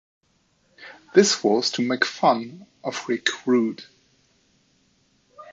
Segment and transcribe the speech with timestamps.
[1.13, 3.83] This was to make fun of Rick Rude.